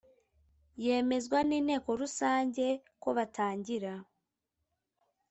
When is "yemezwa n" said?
0.83-1.51